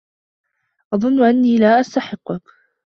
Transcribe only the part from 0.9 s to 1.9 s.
أظنّ أنّي لا